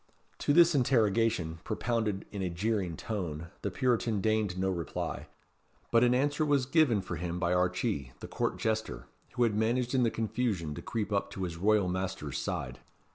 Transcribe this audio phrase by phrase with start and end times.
[0.39, 5.27] To this interrogation, propounded in a jeering tone, the Puritan deigned no reply;
[5.91, 9.93] but an answer was given for him by Archee, the court jester, who had managed
[9.93, 12.79] in the confusion to creep up to his royal master's side.